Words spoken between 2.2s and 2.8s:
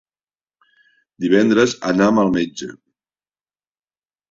al metge.